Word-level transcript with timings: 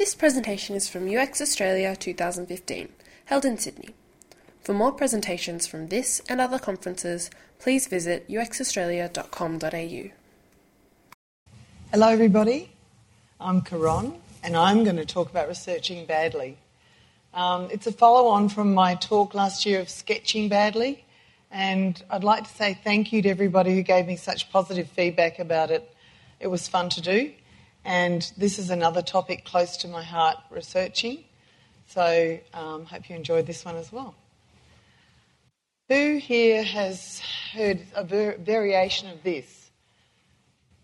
This 0.00 0.14
presentation 0.14 0.74
is 0.76 0.88
from 0.88 1.14
UX 1.14 1.42
Australia 1.42 1.94
2015, 1.94 2.88
held 3.26 3.44
in 3.44 3.58
Sydney. 3.58 3.90
For 4.62 4.72
more 4.72 4.92
presentations 4.92 5.66
from 5.66 5.88
this 5.88 6.22
and 6.26 6.40
other 6.40 6.58
conferences, 6.58 7.28
please 7.58 7.86
visit 7.86 8.26
uxaustralia.com.au. 8.26 10.10
Hello, 11.90 12.08
everybody. 12.08 12.72
I'm 13.38 13.60
Karon, 13.60 14.14
and 14.42 14.56
I'm 14.56 14.84
going 14.84 14.96
to 14.96 15.04
talk 15.04 15.28
about 15.28 15.48
researching 15.48 16.06
badly. 16.06 16.56
Um, 17.34 17.68
it's 17.70 17.86
a 17.86 17.92
follow 17.92 18.30
on 18.30 18.48
from 18.48 18.72
my 18.72 18.94
talk 18.94 19.34
last 19.34 19.66
year 19.66 19.80
of 19.80 19.90
sketching 19.90 20.48
badly, 20.48 21.04
and 21.50 22.02
I'd 22.08 22.24
like 22.24 22.44
to 22.44 22.54
say 22.54 22.72
thank 22.72 23.12
you 23.12 23.20
to 23.20 23.28
everybody 23.28 23.74
who 23.74 23.82
gave 23.82 24.06
me 24.06 24.16
such 24.16 24.50
positive 24.50 24.88
feedback 24.88 25.38
about 25.38 25.70
it. 25.70 25.94
It 26.40 26.46
was 26.46 26.66
fun 26.68 26.88
to 26.88 27.02
do. 27.02 27.34
And 27.84 28.30
this 28.36 28.58
is 28.58 28.70
another 28.70 29.02
topic 29.02 29.44
close 29.44 29.76
to 29.78 29.88
my 29.88 30.02
heart, 30.02 30.36
researching. 30.50 31.24
So 31.86 32.38
um, 32.54 32.84
hope 32.84 33.08
you 33.08 33.16
enjoyed 33.16 33.46
this 33.46 33.64
one 33.64 33.76
as 33.76 33.90
well. 33.90 34.14
Who 35.88 36.18
here 36.18 36.62
has 36.62 37.20
heard 37.52 37.80
a 37.96 38.04
ver- 38.04 38.36
variation 38.36 39.10
of 39.10 39.22
this? 39.22 39.70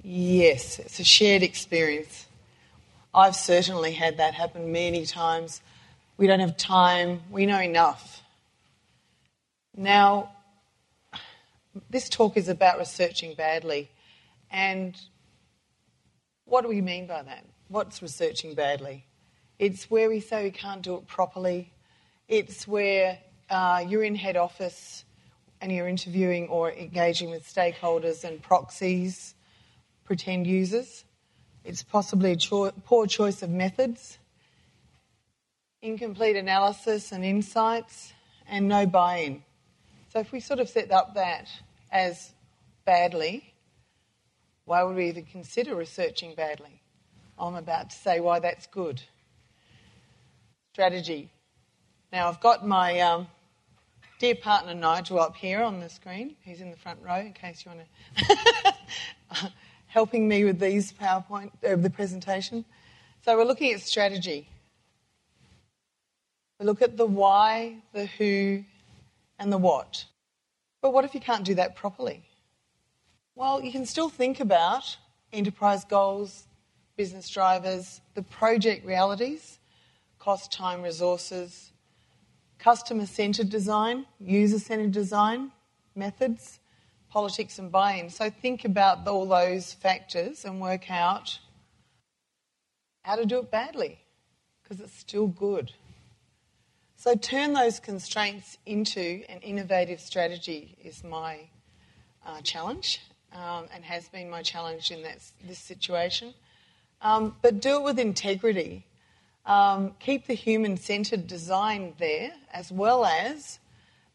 Yes, 0.03 0.79
it's 0.79 0.99
a 0.99 1.05
shared 1.05 1.43
experience. 1.43 2.27
I've 3.15 3.37
certainly 3.37 3.93
had 3.93 4.17
that 4.19 4.35
happen 4.35 4.73
many 4.73 5.07
times. 5.07 5.61
We 6.17 6.27
don't 6.27 6.41
have 6.41 6.57
time, 6.57 7.23
we 7.31 7.47
know 7.47 7.61
enough. 7.61 8.23
Now, 9.77 10.31
this 11.91 12.09
talk 12.09 12.37
is 12.37 12.49
about 12.49 12.79
researching 12.79 13.35
badly, 13.35 13.91
and 14.51 14.99
what 16.47 16.63
do 16.63 16.69
we 16.69 16.81
mean 16.81 17.07
by 17.07 17.23
that? 17.23 17.45
What's 17.69 18.01
researching 18.01 18.55
badly? 18.55 19.05
It's 19.59 19.91
where 19.91 20.09
we 20.09 20.21
say 20.21 20.45
we 20.45 20.51
can't 20.51 20.83
do 20.83 20.97
it 20.97 21.07
properly. 21.07 21.73
It's 22.29 22.67
where 22.67 23.19
uh, 23.51 23.85
you're 23.87 24.05
in 24.05 24.15
head 24.15 24.37
office 24.37 25.05
and 25.61 25.73
you're 25.73 25.89
interviewing 25.89 26.49
or 26.49 26.71
engaging 26.71 27.31
with 27.31 27.43
stakeholders 27.43 28.25
and 28.25 28.41
proxies, 28.41 29.35
pretend 30.05 30.47
users. 30.47 31.05
It's 31.65 31.83
possibly 31.83 32.33
a 32.33 32.37
cho- 32.37 32.71
poor 32.85 33.07
choice 33.07 33.43
of 33.43 33.51
methods, 33.51 34.19
incomplete 35.83 36.37
analysis 36.37 37.11
and 37.11 37.25
insights, 37.25 38.13
and 38.49 38.69
no 38.69 38.87
buy 38.87 39.19
in. 39.19 39.43
So 40.13 40.21
if 40.21 40.31
we 40.31 40.39
sort 40.39 40.61
of 40.61 40.69
set 40.69 40.93
up 40.93 41.15
that 41.15 41.49
as 41.91 42.33
badly, 42.85 43.53
why 44.67 44.83
would 44.83 44.97
we 44.97 45.09
even 45.09 45.25
consider 45.25 45.75
researching 45.75 46.35
badly? 46.35 46.83
I'm 47.39 47.55
about 47.55 47.91
to 47.91 47.97
say 47.97 48.21
why 48.21 48.41
that's 48.41 48.67
good. 48.67 49.01
Strategy. 50.75 51.31
Now, 52.13 52.29
I've 52.29 52.41
got 52.41 52.67
my 52.67 53.01
um, 53.01 53.29
dear 54.19 54.35
partner 54.35 54.75
Nigel 54.75 55.21
up 55.21 55.37
here 55.37 55.63
on 55.63 55.81
the 55.81 55.89
screen. 55.89 56.35
He's 56.43 56.61
in 56.61 56.71
the 56.71 56.77
front 56.77 56.99
row 57.03 57.21
in 57.21 57.33
case 57.33 57.65
you 57.65 57.73
want 57.73 57.87
to. 59.35 59.53
helping 59.87 60.29
me 60.29 60.45
with 60.45 60.59
these 60.59 60.93
PowerPoint, 60.93 61.53
uh, 61.65 61.77
the 61.77 61.89
presentation. 61.89 62.65
So, 63.25 63.37
we're 63.37 63.45
looking 63.45 63.73
at 63.73 63.81
strategy. 63.81 64.49
We 66.59 66.67
look 66.67 66.83
at 66.83 66.97
the 66.97 67.07
why, 67.07 67.77
the 67.93 68.07
who, 68.07 68.65
and 69.39 69.53
the 69.53 69.59
what. 69.59 70.05
But 70.83 70.93
what 70.93 71.05
if 71.05 71.15
you 71.15 71.21
can't 71.21 71.45
do 71.45 71.55
that 71.55 71.77
properly? 71.77 72.25
Well, 73.39 73.63
you 73.63 73.71
can 73.71 73.85
still 73.85 74.09
think 74.09 74.41
about 74.41 74.97
enterprise 75.31 75.85
goals, 75.85 76.47
business 76.97 77.29
drivers, 77.29 78.01
the 78.15 78.23
project 78.23 78.87
realities, 78.87 79.59
cost, 80.19 80.51
time, 80.51 80.81
resources, 80.81 81.71
customer 82.59 83.05
centred 83.05 83.51
design, 83.51 84.07
user 84.19 84.59
centred 84.59 84.93
design, 84.93 85.53
methods, 85.95 86.61
politics, 87.11 87.59
and 87.59 87.71
buy 87.71 87.97
in. 87.97 88.09
So 88.09 88.31
think 88.31 88.65
about 88.65 89.07
all 89.07 89.27
those 89.27 89.75
factors 89.75 90.47
and 90.47 90.59
work 90.59 90.91
out 90.91 91.39
how 93.03 93.17
to 93.17 93.27
do 93.27 93.41
it 93.41 93.51
badly 93.51 93.99
because 94.63 94.81
it's 94.81 94.97
still 94.97 95.27
good. 95.27 95.73
So 96.97 97.15
turn 97.15 97.53
those 97.53 97.81
constraints 97.81 98.57
into 98.65 99.25
an 99.29 99.41
innovative 99.41 100.01
strategy, 100.01 100.79
is 100.83 101.05
my 101.05 101.51
uh, 102.25 102.41
challenge 102.41 103.03
um, 103.37 103.67
and 103.75 103.85
has 103.85 104.09
been 104.09 104.31
my 104.31 104.43
challenge 104.43 104.91
in 104.91 105.03
this 105.03 105.59
situation. 105.59 106.35
Um, 107.03 107.37
but 107.43 107.61
do 107.61 107.77
it 107.77 107.83
with 107.83 107.99
integrity. 107.99 108.87
Um, 109.45 109.95
keep 110.01 110.27
the 110.27 110.35
human 110.35 110.77
centred 110.77 111.27
design 111.27 111.95
there, 111.99 112.33
as 112.53 112.73
well 112.73 113.05
as 113.05 113.59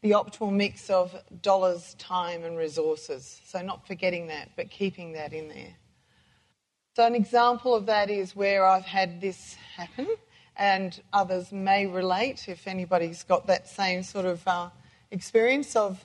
the 0.01 0.11
optimal 0.11 0.51
mix 0.51 0.89
of 0.89 1.15
dollars, 1.41 1.95
time, 1.99 2.43
and 2.43 2.57
resources. 2.57 3.39
So, 3.45 3.61
not 3.61 3.85
forgetting 3.85 4.27
that, 4.27 4.49
but 4.55 4.69
keeping 4.69 5.13
that 5.13 5.31
in 5.31 5.47
there. 5.47 5.75
So, 6.95 7.05
an 7.05 7.15
example 7.15 7.75
of 7.75 7.85
that 7.85 8.09
is 8.09 8.35
where 8.35 8.65
I've 8.65 8.83
had 8.83 9.21
this 9.21 9.55
happen, 9.77 10.07
and 10.57 10.99
others 11.13 11.51
may 11.51 11.85
relate 11.85 12.49
if 12.49 12.67
anybody's 12.67 13.23
got 13.23 13.47
that 13.47 13.69
same 13.69 14.03
sort 14.03 14.25
of 14.25 14.45
uh, 14.47 14.69
experience 15.11 15.75
of 15.75 16.03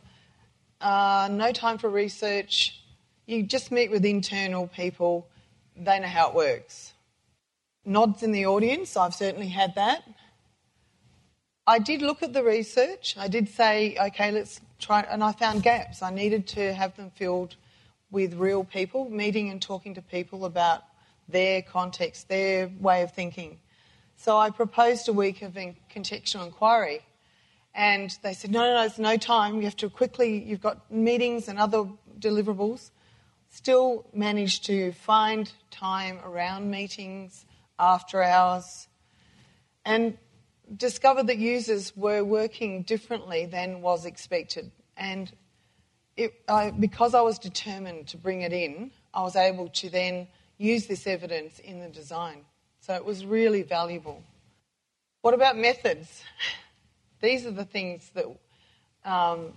uh, 0.80 1.28
no 1.32 1.50
time 1.52 1.78
for 1.78 1.88
research, 1.88 2.80
you 3.26 3.42
just 3.42 3.72
meet 3.72 3.90
with 3.90 4.04
internal 4.04 4.68
people, 4.68 5.26
they 5.76 5.98
know 5.98 6.06
how 6.06 6.28
it 6.28 6.34
works. 6.34 6.94
Nods 7.84 8.22
in 8.22 8.32
the 8.32 8.46
audience, 8.46 8.96
I've 8.96 9.14
certainly 9.14 9.48
had 9.48 9.74
that. 9.74 10.02
I 11.66 11.80
did 11.80 12.00
look 12.00 12.22
at 12.22 12.32
the 12.32 12.44
research. 12.44 13.16
I 13.18 13.26
did 13.26 13.48
say, 13.48 13.96
okay, 14.00 14.30
let's 14.30 14.60
try, 14.78 15.00
and 15.00 15.22
I 15.22 15.32
found 15.32 15.64
gaps. 15.64 16.00
I 16.02 16.10
needed 16.10 16.46
to 16.48 16.72
have 16.72 16.96
them 16.96 17.10
filled 17.10 17.56
with 18.10 18.34
real 18.34 18.62
people, 18.62 19.10
meeting 19.10 19.50
and 19.50 19.60
talking 19.60 19.94
to 19.94 20.02
people 20.02 20.44
about 20.44 20.84
their 21.28 21.62
context, 21.62 22.28
their 22.28 22.70
way 22.80 23.02
of 23.02 23.12
thinking. 23.12 23.58
So 24.16 24.38
I 24.38 24.50
proposed 24.50 25.08
a 25.08 25.12
week 25.12 25.42
of 25.42 25.54
contextual 25.54 26.46
inquiry. 26.46 27.00
And 27.74 28.16
they 28.22 28.32
said, 28.32 28.52
no, 28.52 28.60
no, 28.60 28.74
no, 28.74 28.80
there's 28.80 28.98
no 28.98 29.16
time. 29.16 29.56
You 29.56 29.62
have 29.62 29.76
to 29.76 29.90
quickly, 29.90 30.42
you've 30.42 30.62
got 30.62 30.90
meetings 30.90 31.48
and 31.48 31.58
other 31.58 31.84
deliverables 32.18 32.90
still 33.50 34.06
managed 34.12 34.66
to 34.66 34.92
find 34.92 35.52
time 35.70 36.18
around 36.24 36.70
meetings, 36.70 37.46
after 37.78 38.22
hours, 38.22 38.88
and 39.84 40.16
discovered 40.76 41.28
that 41.28 41.38
users 41.38 41.96
were 41.96 42.24
working 42.24 42.82
differently 42.82 43.46
than 43.46 43.82
was 43.82 44.04
expected. 44.04 44.70
And 44.96 45.32
it, 46.16 46.34
I, 46.48 46.70
because 46.70 47.14
I 47.14 47.20
was 47.20 47.38
determined 47.38 48.08
to 48.08 48.16
bring 48.16 48.42
it 48.42 48.52
in, 48.52 48.90
I 49.12 49.22
was 49.22 49.36
able 49.36 49.68
to 49.68 49.90
then 49.90 50.28
use 50.58 50.86
this 50.86 51.06
evidence 51.06 51.58
in 51.58 51.80
the 51.80 51.88
design. 51.88 52.44
So 52.80 52.94
it 52.94 53.04
was 53.04 53.24
really 53.24 53.62
valuable. 53.62 54.22
What 55.22 55.34
about 55.34 55.56
methods? 55.56 56.22
These 57.20 57.46
are 57.46 57.50
the 57.50 57.64
things 57.64 58.10
that 58.14 58.26
um, 59.04 59.52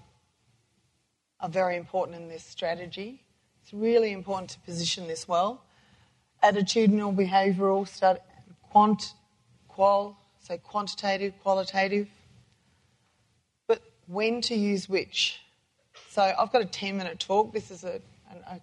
are 1.39 1.50
very 1.50 1.77
important 1.77 2.17
in 2.17 2.27
this 2.27 2.44
strategy. 2.44 3.23
It's 3.69 3.74
really 3.75 4.13
important 4.13 4.50
to 4.50 4.59
position 4.62 5.07
this 5.07 5.28
well. 5.28 5.62
Attitudinal, 6.44 7.16
behavioural, 7.16 7.88
study, 7.88 8.19
quant, 8.72 9.13
qual, 9.68 10.18
so 10.40 10.57
quantitative, 10.57 11.35
qualitative. 11.44 12.07
But 13.68 13.84
when 14.07 14.41
to 14.41 14.56
use 14.56 14.90
which? 14.90 15.40
So 16.09 16.34
I've 16.40 16.52
got 16.52 16.63
a 16.63 16.66
10 16.66 16.97
minute 16.97 17.19
talk. 17.19 17.53
This 17.53 17.69
is 17.69 17.84
a, 17.84 18.02
a, 18.47 18.59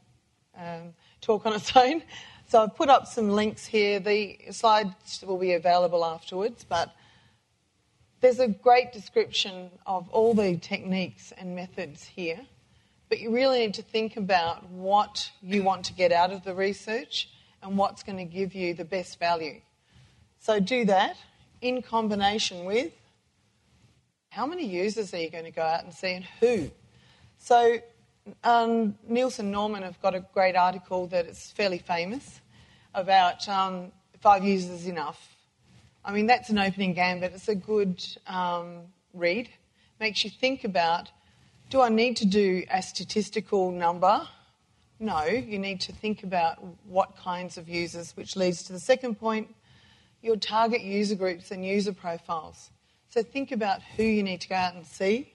a 0.59 0.61
um, 0.61 0.95
talk 1.21 1.47
on 1.47 1.53
its 1.53 1.77
own. 1.77 2.03
So 2.49 2.65
I've 2.65 2.75
put 2.75 2.89
up 2.89 3.07
some 3.07 3.31
links 3.31 3.65
here. 3.65 4.01
The 4.01 4.37
slides 4.51 5.23
will 5.25 5.39
be 5.39 5.53
available 5.53 6.05
afterwards, 6.05 6.67
but 6.69 6.93
there's 8.21 8.41
a 8.41 8.49
great 8.49 8.93
description 8.93 9.71
of 9.87 10.09
all 10.09 10.35
the 10.35 10.57
techniques 10.57 11.33
and 11.39 11.55
methods 11.55 12.03
here. 12.03 12.41
But 13.09 13.21
you 13.21 13.31
really 13.33 13.61
need 13.61 13.75
to 13.75 13.83
think 13.83 14.17
about 14.17 14.69
what 14.71 15.31
you 15.41 15.63
want 15.63 15.85
to 15.87 15.93
get 15.93 16.13
out 16.13 16.33
of 16.33 16.43
the 16.45 16.55
research 16.55 17.29
and 17.63 17.79
what's 17.79 18.03
going 18.03 18.19
to 18.19 18.25
give 18.25 18.55
you 18.55 18.75
the 18.75 18.85
best 18.85 19.19
value. 19.19 19.61
So 20.41 20.61
do 20.61 20.85
that 20.87 21.17
in 21.61 21.83
combination 21.83 22.65
with 22.65 22.93
how 24.31 24.47
many 24.47 24.67
users 24.67 25.15
are 25.15 25.19
you 25.19 25.31
going 25.31 25.45
to 25.45 25.51
go 25.51 25.63
out 25.63 25.85
and 25.85 25.95
see 25.95 26.13
and 26.13 26.25
who. 26.41 26.71
So 27.39 27.79
um, 28.45 28.97
Nielsen 29.09 29.51
Norman 29.51 29.83
have 29.83 30.01
got 30.03 30.15
a 30.15 30.21
great 30.35 30.57
article 30.57 31.07
that 31.09 31.27
is 31.27 31.53
fairly 31.57 31.79
famous 31.79 32.41
about 32.95 33.49
um, 33.49 33.93
five 34.21 34.45
users 34.45 34.87
enough. 34.87 35.37
I 36.05 36.13
mean, 36.13 36.27
that's 36.27 36.51
an 36.51 36.59
opening 36.59 36.93
gambit. 36.93 37.33
It's 37.35 37.49
a 37.49 37.55
good 37.55 38.05
um, 38.27 38.83
read. 39.13 39.49
Makes 39.99 40.25
you 40.25 40.31
think 40.31 40.65
about 40.65 41.11
do 41.71 41.81
I 41.81 41.89
need 41.89 42.17
to 42.19 42.27
do 42.27 42.65
a 42.71 42.81
statistical 42.81 43.71
number? 43.73 44.27
No, 44.99 45.25
you 45.25 45.59
need 45.59 45.81
to 45.83 45.93
think 45.93 46.23
about 46.23 46.59
what 46.87 47.17
kinds 47.17 47.59
of 47.59 47.69
users, 47.69 48.17
which 48.17 48.37
leads 48.37 48.63
to 48.65 48.73
the 48.73 48.81
second 48.81 49.17
point. 49.17 49.55
your 50.23 50.37
target 50.37 50.83
user 50.83 51.15
groups 51.15 51.51
and 51.51 51.65
user 51.65 51.93
profiles. 51.93 52.71
So 53.09 53.23
think 53.23 53.53
about 53.53 53.81
who 53.97 54.03
you 54.03 54.23
need 54.23 54.41
to 54.43 54.49
go 54.49 54.55
out 54.55 54.75
and 54.75 54.85
see. 54.85 55.33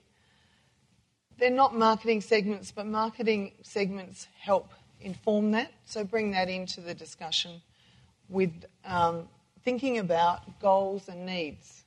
They're 1.38 1.50
not 1.50 1.76
marketing 1.76 2.22
segments, 2.22 2.72
but 2.72 2.86
marketing 2.86 3.54
segments 3.64 4.28
help 4.40 4.70
inform 5.00 5.52
that. 5.52 5.72
So 5.86 6.04
bring 6.04 6.32
that 6.32 6.50
into 6.50 6.82
the 6.82 6.94
discussion 6.94 7.62
with 8.30 8.52
um, 8.86 9.28
thinking 9.64 9.98
about 9.98 10.60
goals 10.60 11.08
and 11.08 11.26
needs. 11.26 11.84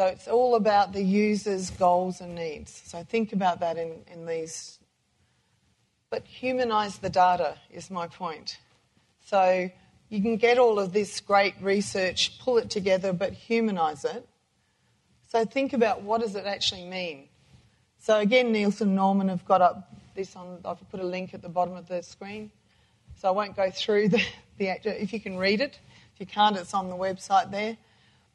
So 0.00 0.06
it's 0.06 0.28
all 0.28 0.54
about 0.54 0.94
the 0.94 1.02
user's 1.02 1.68
goals 1.68 2.22
and 2.22 2.34
needs. 2.34 2.84
So 2.86 3.04
think 3.04 3.34
about 3.34 3.60
that 3.60 3.76
in, 3.76 4.02
in 4.10 4.24
these. 4.24 4.78
But 6.08 6.24
humanize 6.24 6.96
the 6.96 7.10
data 7.10 7.58
is 7.70 7.90
my 7.90 8.06
point. 8.06 8.56
So 9.26 9.70
you 10.08 10.22
can 10.22 10.38
get 10.38 10.56
all 10.56 10.78
of 10.78 10.94
this 10.94 11.20
great 11.20 11.52
research, 11.60 12.38
pull 12.38 12.56
it 12.56 12.70
together, 12.70 13.12
but 13.12 13.34
humanize 13.34 14.06
it. 14.06 14.26
So 15.28 15.44
think 15.44 15.74
about 15.74 16.00
what 16.00 16.22
does 16.22 16.34
it 16.34 16.46
actually 16.46 16.86
mean. 16.86 17.28
So 17.98 18.20
again, 18.20 18.52
Nielsen 18.52 18.94
Norman 18.94 19.28
have 19.28 19.44
got 19.44 19.60
up 19.60 19.92
this 20.14 20.34
on. 20.34 20.60
I've 20.64 20.90
put 20.90 21.00
a 21.00 21.06
link 21.06 21.34
at 21.34 21.42
the 21.42 21.50
bottom 21.50 21.76
of 21.76 21.88
the 21.88 22.02
screen, 22.02 22.50
so 23.16 23.28
I 23.28 23.32
won't 23.32 23.54
go 23.54 23.70
through 23.70 24.08
the, 24.08 24.22
the 24.56 24.68
if 24.98 25.12
you 25.12 25.20
can 25.20 25.36
read 25.36 25.60
it. 25.60 25.78
If 26.14 26.20
you 26.20 26.24
can't, 26.24 26.56
it's 26.56 26.72
on 26.72 26.88
the 26.88 26.96
website 26.96 27.50
there. 27.50 27.76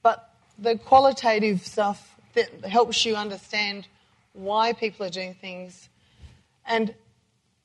But 0.04 0.35
the 0.58 0.78
qualitative 0.78 1.66
stuff 1.66 2.16
that 2.34 2.66
helps 2.66 3.06
you 3.06 3.16
understand 3.16 3.88
why 4.34 4.74
people 4.74 5.06
are 5.06 5.10
doing 5.10 5.34
things 5.34 5.90
and 6.68 6.94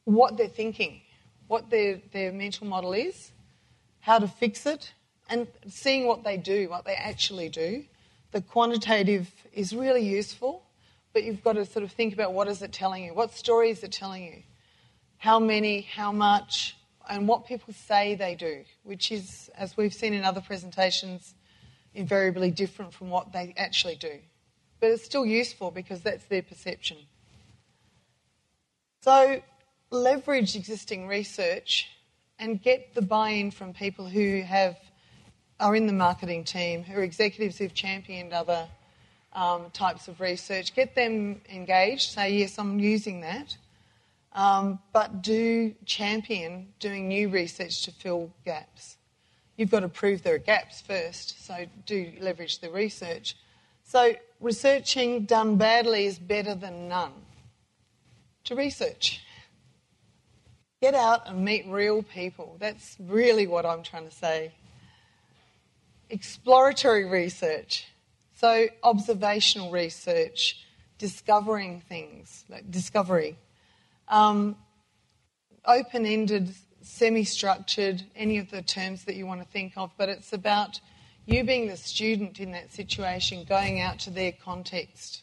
what 0.04 0.36
they're 0.36 0.48
thinking, 0.48 1.00
what 1.48 1.70
their, 1.70 2.00
their 2.12 2.32
mental 2.32 2.66
model 2.66 2.92
is, 2.92 3.32
how 4.00 4.18
to 4.18 4.28
fix 4.28 4.66
it, 4.66 4.92
and 5.28 5.46
seeing 5.68 6.06
what 6.06 6.24
they 6.24 6.36
do, 6.36 6.68
what 6.68 6.84
they 6.84 6.94
actually 6.94 7.48
do. 7.48 7.84
The 8.32 8.40
quantitative 8.40 9.30
is 9.52 9.74
really 9.74 10.02
useful, 10.02 10.62
but 11.12 11.24
you've 11.24 11.42
got 11.42 11.54
to 11.54 11.64
sort 11.64 11.84
of 11.84 11.92
think 11.92 12.12
about 12.12 12.32
what 12.32 12.48
is 12.48 12.62
it 12.62 12.72
telling 12.72 13.04
you? 13.04 13.14
What 13.14 13.32
story 13.34 13.70
is 13.70 13.82
it 13.82 13.92
telling 13.92 14.24
you? 14.24 14.42
How 15.18 15.38
many, 15.38 15.82
how 15.82 16.12
much, 16.12 16.76
and 17.08 17.28
what 17.28 17.46
people 17.46 17.74
say 17.74 18.14
they 18.14 18.34
do, 18.34 18.64
which 18.84 19.12
is, 19.12 19.50
as 19.56 19.76
we've 19.76 19.94
seen 19.94 20.14
in 20.14 20.24
other 20.24 20.40
presentations, 20.40 21.34
invariably 21.94 22.50
different 22.50 22.92
from 22.92 23.10
what 23.10 23.32
they 23.32 23.54
actually 23.56 23.96
do. 23.96 24.18
But 24.80 24.90
it's 24.90 25.04
still 25.04 25.26
useful 25.26 25.70
because 25.70 26.00
that's 26.00 26.24
their 26.24 26.42
perception. 26.42 26.98
So, 29.02 29.42
leverage 29.90 30.56
existing 30.56 31.06
research 31.06 31.88
and 32.38 32.62
get 32.62 32.94
the 32.94 33.02
buy 33.02 33.30
in 33.30 33.50
from 33.50 33.74
people 33.74 34.06
who 34.06 34.42
have, 34.42 34.78
are 35.58 35.76
in 35.76 35.86
the 35.86 35.92
marketing 35.92 36.44
team, 36.44 36.82
who 36.82 36.98
are 36.98 37.02
executives 37.02 37.58
who've 37.58 37.74
championed 37.74 38.32
other 38.32 38.68
um, 39.32 39.70
types 39.72 40.08
of 40.08 40.20
research. 40.20 40.74
Get 40.74 40.94
them 40.94 41.40
engaged, 41.50 42.12
say, 42.12 42.34
yes, 42.34 42.58
I'm 42.58 42.78
using 42.78 43.20
that. 43.20 43.56
Um, 44.32 44.78
but 44.92 45.22
do 45.22 45.74
champion 45.84 46.68
doing 46.78 47.08
new 47.08 47.28
research 47.28 47.82
to 47.84 47.92
fill 47.92 48.30
gaps 48.44 48.96
you've 49.60 49.70
got 49.70 49.80
to 49.80 49.88
prove 49.90 50.22
there 50.22 50.36
are 50.36 50.38
gaps 50.38 50.80
first, 50.80 51.44
so 51.44 51.66
do 51.84 52.14
leverage 52.18 52.60
the 52.60 52.70
research. 52.70 53.36
So, 53.84 54.14
researching 54.40 55.26
done 55.26 55.56
badly 55.56 56.06
is 56.06 56.18
better 56.18 56.54
than 56.54 56.88
none. 56.88 57.12
To 58.44 58.54
research. 58.54 59.20
Get 60.80 60.94
out 60.94 61.28
and 61.28 61.44
meet 61.44 61.66
real 61.68 62.02
people. 62.02 62.56
That's 62.58 62.96
really 62.98 63.46
what 63.46 63.66
I'm 63.66 63.82
trying 63.82 64.08
to 64.08 64.14
say. 64.14 64.52
Exploratory 66.08 67.04
research. 67.04 67.86
So, 68.36 68.68
observational 68.82 69.70
research, 69.70 70.64
discovering 70.96 71.82
things, 71.82 72.44
like 72.48 72.70
discovery. 72.70 73.36
Um, 74.08 74.56
Open 75.66 76.06
ended 76.06 76.54
semi 76.82 77.24
structured, 77.24 78.02
any 78.16 78.38
of 78.38 78.50
the 78.50 78.62
terms 78.62 79.04
that 79.04 79.16
you 79.16 79.26
want 79.26 79.42
to 79.42 79.48
think 79.48 79.74
of, 79.76 79.90
but 79.96 80.08
it's 80.08 80.32
about 80.32 80.80
you 81.26 81.44
being 81.44 81.68
the 81.68 81.76
student 81.76 82.40
in 82.40 82.52
that 82.52 82.72
situation, 82.72 83.44
going 83.44 83.80
out 83.80 83.98
to 84.00 84.10
their 84.10 84.32
context. 84.32 85.22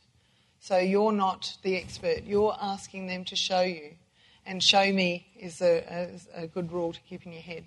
So 0.60 0.78
you're 0.78 1.12
not 1.12 1.58
the 1.64 1.76
expert, 1.78 2.24
you're 2.26 2.56
asking 2.62 3.08
them 3.08 3.26
to 3.26 3.36
show 3.36 3.62
you. 3.62 3.92
And 4.46 4.64
show 4.64 4.94
me 4.94 5.28
is 5.38 5.62
a, 5.62 6.20
a, 6.36 6.44
a 6.44 6.48
good 6.48 6.72
rule 6.72 6.94
to 6.94 7.00
keep 7.02 7.26
in 7.26 7.34
your 7.34 7.42
head 7.42 7.66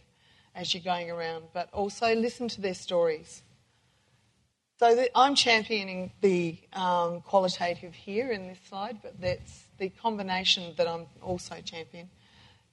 as 0.54 0.72
you're 0.72 0.82
going 0.82 1.10
around, 1.10 1.44
but 1.52 1.68
also 1.72 2.14
listen 2.14 2.48
to 2.48 2.60
their 2.60 2.74
stories. 2.74 3.42
So 4.78 4.94
the, 4.94 5.10
I'm 5.14 5.34
championing 5.34 6.10
the 6.22 6.56
um, 6.72 7.20
qualitative 7.20 7.92
here 7.92 8.32
in 8.32 8.48
this 8.48 8.58
slide, 8.66 8.98
but 9.02 9.20
that's 9.20 9.64
the 9.76 9.90
combination 9.90 10.72
that 10.78 10.88
I'm 10.88 11.06
also 11.20 11.56
championing 11.62 12.08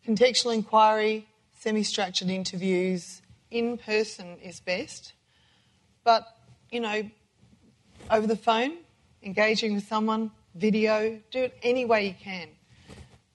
contextual 0.07 0.53
inquiry, 0.53 1.27
semi 1.59 1.83
structured 1.83 2.29
interviews, 2.29 3.21
in 3.51 3.77
person 3.77 4.37
is 4.41 4.61
best. 4.61 5.13
But, 6.05 6.25
you 6.71 6.79
know, 6.79 7.09
over 8.09 8.25
the 8.25 8.37
phone, 8.37 8.77
engaging 9.21 9.73
with 9.75 9.85
someone, 9.85 10.31
video, 10.55 11.19
do 11.31 11.43
it 11.43 11.57
any 11.61 11.83
way 11.83 12.07
you 12.07 12.15
can. 12.21 12.47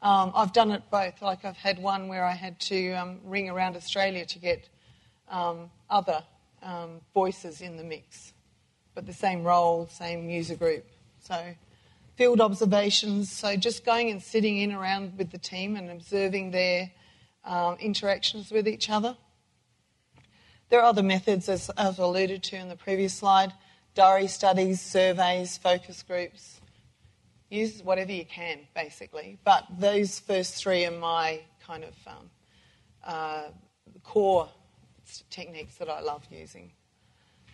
Um, 0.01 0.33
I've 0.35 0.55
done 0.55 0.71
it 0.71 0.83
both. 0.91 1.21
Like 1.21 1.45
I've 1.45 1.57
had 1.57 1.79
one 1.79 2.09
where 2.09 2.25
I 2.25 2.33
had 2.33 2.59
to 2.61 2.93
um, 2.93 3.21
ring 3.23 3.51
around 3.51 3.77
Australia 3.77 4.25
to 4.25 4.39
get 4.39 4.69
um, 5.29 5.71
other 5.91 6.25
um, 6.63 7.01
voices 7.13 7.61
in 7.61 7.77
the 7.77 7.85
mix, 7.85 8.33
but 8.95 9.05
the 9.05 9.13
same 9.13 9.45
role, 9.45 9.89
same 9.89 10.31
user 10.31 10.57
group. 10.57 10.87
So 11.21 11.55
field 12.23 12.41
observations, 12.41 13.33
so 13.33 13.57
just 13.57 13.85
going 13.85 14.09
and 14.09 14.23
sitting 14.23 14.59
in 14.59 14.71
around 14.71 15.19
with 15.19 15.33
the 15.33 15.39
team 15.39 15.75
and 15.75 15.91
observing 15.91 16.53
their 16.53 16.89
um, 17.45 17.75
interactions 17.81 18.53
with 18.53 18.69
each 18.69 18.89
other. 18.89 19.17
There 20.69 20.79
are 20.79 20.85
other 20.85 21.03
methods, 21.03 21.49
as 21.49 21.69
I've 21.77 21.99
alluded 21.99 22.45
to 22.45 22.57
in 22.57 22.69
the 22.69 22.77
previous 22.77 23.13
slide 23.13 23.53
diary 23.97 24.29
studies, 24.29 24.81
surveys, 24.81 25.59
focus 25.59 26.05
groups. 26.05 26.61
Use 27.51 27.83
whatever 27.83 28.13
you 28.13 28.25
can, 28.25 28.61
basically. 28.73 29.41
But 29.43 29.67
those 29.81 30.21
first 30.21 30.55
three 30.55 30.87
are 30.87 30.93
my 30.93 31.41
kind 31.67 31.83
of 31.83 31.95
um, 32.07 32.31
uh, 33.03 33.43
core 34.05 34.49
techniques 35.29 35.75
that 35.79 35.89
I 35.89 36.01
love 36.03 36.25
using. 36.31 36.71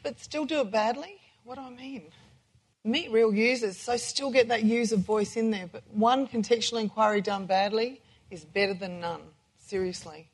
But 0.03 0.20
still 0.20 0.44
do 0.44 0.61
it 0.61 0.70
badly? 0.70 1.17
What 1.44 1.55
do 1.55 1.63
I 1.63 1.70
mean? 1.70 2.13
Meet 2.85 3.11
real 3.11 3.35
users, 3.35 3.77
so 3.77 3.97
still 3.97 4.31
get 4.31 4.49
that 4.49 4.65
user 4.65 4.97
voice 4.97 5.37
in 5.37 5.51
there. 5.51 5.69
But 5.70 5.82
one 5.93 6.27
contextual 6.27 6.81
inquiry 6.81 7.20
done 7.20 7.47
badly 7.47 8.01
is 8.31 8.44
better 8.44 8.75
than 8.75 9.01
none, 9.01 9.23
seriously. 9.58 10.31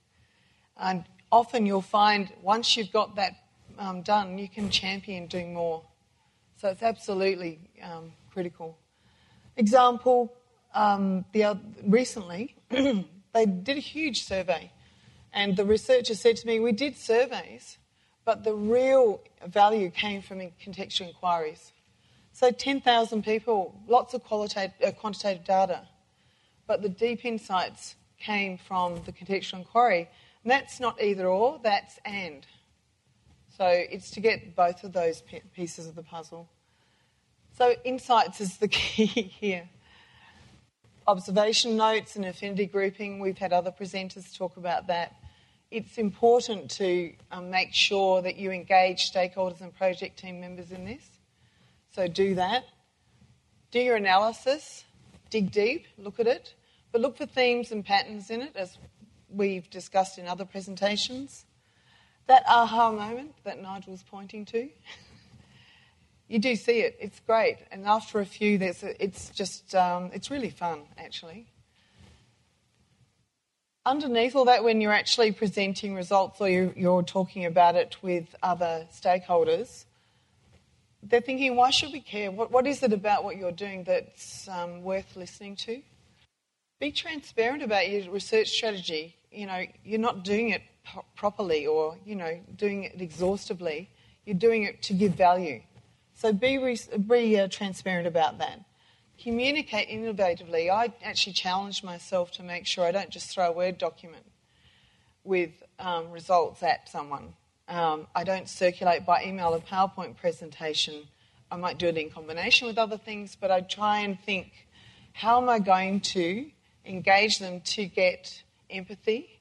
And 0.77 1.05
often 1.31 1.67
you'll 1.67 1.83
find 1.83 2.33
once 2.43 2.77
you've 2.77 2.93
got 2.93 3.17
that 3.17 3.35
um, 3.79 4.03
done, 4.03 4.39
you 4.39 4.49
can 4.49 4.71
champion 4.71 5.27
doing 5.27 5.55
more. 5.55 5.83
So 6.57 6.69
it's 6.69 6.83
absolutely 6.83 7.59
um, 7.83 8.13
critical. 8.31 8.79
Example, 9.57 10.33
um, 10.75 11.25
the 11.33 11.45
other, 11.45 11.61
recently 11.87 12.57
they 12.71 13.47
did 13.47 13.77
a 13.77 13.81
huge 13.81 14.25
survey, 14.25 14.73
and 15.33 15.57
the 15.57 15.65
researcher 15.65 16.15
said 16.15 16.37
to 16.39 16.47
me, 16.47 16.61
"We 16.61 16.73
did 16.73 16.97
surveys, 16.97 17.79
but 18.25 18.45
the 18.45 18.55
real 18.55 19.21
value 19.47 19.91
came 19.91 20.23
from 20.23 20.39
contextual 20.65 21.09
inquiries." 21.09 21.73
So 22.35 22.51
10,000 22.51 23.25
people, 23.25 23.81
lots 23.87 24.13
of 24.13 24.25
qualitative, 24.25 24.73
uh, 24.85 24.91
quantitative 24.91 25.45
data, 25.45 25.83
but 26.67 26.83
the 26.83 26.89
deep 26.89 27.25
insights 27.25 27.95
came 28.19 28.59
from 28.59 29.01
the 29.05 29.13
contextual 29.13 29.59
inquiry. 29.59 30.09
And 30.43 30.51
that's 30.51 30.81
not 30.81 31.01
either 31.01 31.29
or, 31.29 31.61
that's 31.63 32.01
and. 32.05 32.45
So 33.57 33.67
it's 33.67 34.11
to 34.11 34.21
get 34.21 34.57
both 34.57 34.83
of 34.83 34.93
those 34.93 35.23
pieces 35.55 35.87
of 35.87 35.95
the 35.95 36.03
puzzle. 36.03 36.49
So 37.57 37.77
insights 37.85 38.41
is 38.41 38.57
the 38.57 38.69
key 38.83 39.07
here. 39.07 39.69
Observation 41.07 41.77
notes 41.77 42.17
and 42.17 42.25
affinity 42.25 42.67
grouping, 42.67 43.21
we've 43.21 43.39
had 43.39 43.53
other 43.53 43.71
presenters 43.71 44.37
talk 44.37 44.57
about 44.57 44.89
that. 44.89 45.15
It's 45.71 45.99
important 45.99 46.69
to 46.73 47.13
um, 47.31 47.51
make 47.51 47.73
sure 47.73 48.23
that 48.23 48.37
you 48.37 48.51
engage 48.51 49.13
stakeholders 49.13 49.61
and 49.61 49.73
project 49.73 50.19
team 50.19 50.41
members 50.41 50.73
in 50.73 50.85
this. 50.85 51.14
So 51.95 52.09
do 52.09 52.35
that. 52.35 52.65
Do 53.71 53.79
your 53.79 53.95
analysis, 53.95 54.85
dig 55.31 55.53
deep, 55.53 55.87
look 55.97 56.19
at 56.19 56.27
it, 56.27 56.55
but 56.91 57.01
look 57.01 57.17
for 57.17 57.27
themes 57.27 57.71
and 57.71 57.85
patterns 57.85 58.31
in 58.31 58.43
it, 58.43 58.57
as 58.57 58.79
we've 59.31 59.71
discussed 59.71 60.19
in 60.19 60.27
other 60.27 60.45
presentations. 60.45 61.45
That 62.27 62.43
aha 62.49 62.91
moment 62.91 63.35
that 63.45 63.63
Nigel's 63.63 64.03
pointing 64.03 64.45
to, 64.47 64.69
you 66.29 66.39
do 66.41 66.57
see 66.57 66.81
it. 66.81 66.97
It's 67.01 67.21
great, 67.21 67.59
and 67.71 67.85
after 67.87 68.19
a 68.19 68.27
few, 68.27 68.59
there's 68.59 68.83
a, 68.83 69.03
it's 69.03 69.31
just 69.31 69.75
um, 69.75 70.11
it's 70.13 70.31
really 70.31 70.51
fun 70.51 70.83
actually. 70.99 71.47
underneath 73.87 74.35
all 74.35 74.47
that, 74.47 74.65
when 74.65 74.81
you're 74.81 74.93
actually 74.93 75.31
presenting 75.31 75.95
results 75.95 76.41
or 76.41 76.49
you're, 76.49 76.73
you're 76.75 77.03
talking 77.03 77.45
about 77.45 77.77
it 77.77 77.97
with 78.03 78.35
other 78.43 78.87
stakeholders, 78.93 79.85
they're 81.09 81.21
thinking, 81.21 81.57
why 81.57 81.71
should 81.71 81.93
we 81.93 82.01
care? 82.01 82.31
What, 82.31 82.51
what 82.51 82.67
is 82.67 82.83
it 82.83 82.93
about 82.93 83.25
what 83.25 83.37
you're 83.37 83.53
doing 83.53 83.85
that's 83.85 84.49
um, 84.49 84.83
worth 84.83 85.17
listening 85.17 85.57
to? 85.57 85.83
Be 86.81 86.91
transparent 86.91 87.63
about 87.63 87.89
your 87.89 88.11
research 88.11 88.49
strategy. 88.49 89.17
You 89.31 89.47
know, 89.47 89.65
you're 89.85 90.01
not 90.01 90.25
doing 90.25 90.51
it 90.51 90.63
properly 91.17 91.67
or, 91.67 91.97
you 92.05 92.15
know, 92.15 92.41
doing 92.57 92.85
it 92.85 93.01
exhaustively. 93.01 93.91
You're 94.25 94.37
doing 94.37 94.63
it 94.65 94.83
to 94.83 94.95
give 94.95 95.15
value. 95.15 95.63
So 96.15 96.33
be, 96.33 96.59
re- 96.59 96.79
be 97.07 97.39
uh, 97.39 97.49
transparent 97.49 98.07
about 98.07 98.39
that. 98.39 98.61
Communicate 99.23 99.89
innovatively. 99.89 100.71
I 100.71 100.93
actually 101.03 101.35
challenge 101.35 101.85
myself 101.85 102.33
to 102.33 102.43
make 102.43 102.67
sure 102.67 102.85
I 102.85 102.93
don't 102.93 103.11
just 103.11 103.31
throw 103.31 103.49
a 103.49 103.53
Word 103.53 103.79
document 103.79 104.25
with 105.23 105.51
um, 105.79 106.11
results 106.11 106.63
at 106.63 106.89
someone. 106.89 107.35
Um, 107.69 108.07
I 108.15 108.25
don't 108.25 108.49
circulate 108.49 109.07
by 109.07 109.25
email 109.25 109.55
a 109.55 109.61
PowerPoint 109.61 110.17
presentation. 110.17 111.09
I 111.51 111.57
might 111.57 111.79
do 111.79 111.87
it 111.87 111.97
in 111.97 112.11
combination 112.11 112.69
with 112.69 112.79
other 112.79 112.99
things, 112.99 113.37
but 113.41 113.51
I 113.51 113.61
try 113.63 114.01
and 114.01 114.21
think 114.21 114.67
how 115.13 115.41
am 115.41 115.49
I 115.49 115.61
going 115.61 116.01
to 116.01 116.47
engage 116.85 117.39
them 117.39 117.61
to 117.61 117.87
get 117.87 118.43
empathy 118.69 119.41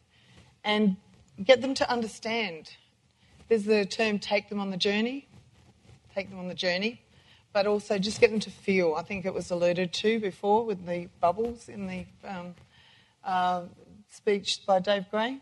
and 0.64 0.96
get 1.44 1.62
them 1.62 1.74
to 1.74 1.90
understand. 1.90 2.72
There's 3.50 3.66
the 3.66 3.86
term 3.86 4.20
take 4.20 4.50
them 4.50 4.60
on 4.60 4.70
the 4.70 4.78
journey, 4.78 5.28
take 6.16 6.30
them 6.30 6.40
on 6.40 6.48
the 6.48 6.56
journey, 6.56 7.02
but 7.52 7.68
also 7.68 7.98
just 7.98 8.22
get 8.22 8.32
them 8.32 8.40
to 8.42 8.52
feel. 8.52 8.96
I 8.96 9.02
think 9.04 9.26
it 9.26 9.34
was 9.34 9.52
alluded 9.52 9.92
to 9.94 10.20
before 10.20 10.66
with 10.66 10.86
the 10.86 11.10
bubbles 11.20 11.68
in 11.68 11.88
the 11.88 12.06
um, 12.24 12.56
uh, 13.24 13.64
speech 14.10 14.62
by 14.66 14.80
Dave 14.80 15.10
Gray. 15.12 15.40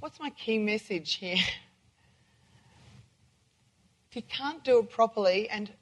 What's 0.00 0.20
my 0.20 0.30
key 0.30 0.58
message 0.58 1.14
here? 1.14 1.38
if 4.14 4.22
you 4.22 4.22
can't 4.30 4.62
do 4.62 4.78
it 4.78 4.90
properly, 4.90 5.50
and 5.50 5.72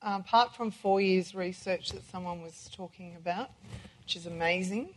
um, 0.00 0.20
apart 0.20 0.54
from 0.54 0.70
four 0.70 1.00
years 1.00 1.34
research 1.34 1.90
that 1.90 2.08
someone 2.08 2.40
was 2.40 2.70
talking 2.72 3.16
about, 3.16 3.50
which 4.04 4.14
is 4.14 4.26
amazing, 4.26 4.90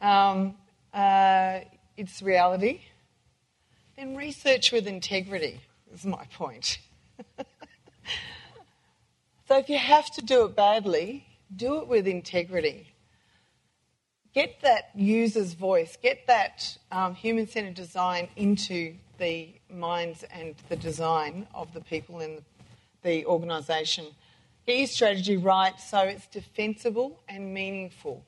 um, 0.00 0.54
uh, 0.92 1.58
it's 1.96 2.22
reality, 2.22 2.82
then 3.96 4.14
research 4.14 4.70
with 4.70 4.86
integrity 4.86 5.60
is 5.92 6.06
my 6.06 6.24
point. 6.36 6.78
so 9.48 9.58
if 9.58 9.68
you 9.68 9.78
have 9.78 10.08
to 10.12 10.22
do 10.22 10.44
it 10.44 10.54
badly, 10.54 11.26
do 11.56 11.80
it 11.80 11.88
with 11.88 12.06
integrity 12.06 12.93
get 14.34 14.60
that 14.62 14.90
user's 14.94 15.54
voice, 15.54 15.96
get 16.02 16.26
that 16.26 16.76
um, 16.90 17.14
human 17.14 17.46
centered 17.46 17.74
design 17.74 18.28
into 18.36 18.94
the 19.18 19.48
minds 19.70 20.24
and 20.24 20.54
the 20.68 20.76
design 20.76 21.46
of 21.54 21.72
the 21.72 21.80
people 21.80 22.20
in 22.20 22.44
the 23.02 23.24
organisation. 23.26 24.06
Get 24.66 24.78
your 24.78 24.86
strategy 24.86 25.36
right 25.36 25.78
so 25.78 26.00
it's 26.00 26.26
defensible 26.26 27.20
and 27.28 27.54
meaningful. 27.54 28.24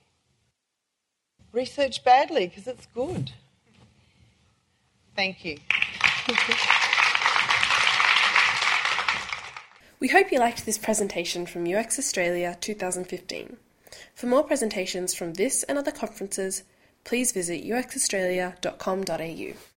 Research 1.52 2.04
badly 2.04 2.46
because 2.46 2.66
it's 2.66 2.86
good. 2.94 3.32
Thank 5.14 5.44
you. 5.44 5.58
We 9.98 10.08
hope 10.08 10.30
you 10.30 10.38
liked 10.38 10.66
this 10.66 10.76
presentation 10.76 11.46
from 11.46 11.66
UX 11.66 11.98
Australia 11.98 12.58
2015. 12.60 13.56
For 14.14 14.26
more 14.26 14.44
presentations 14.44 15.14
from 15.14 15.34
this 15.34 15.62
and 15.64 15.78
other 15.78 15.92
conferences, 15.92 16.62
please 17.04 17.32
visit 17.32 17.64
uxaustralia.com.au. 17.64 19.75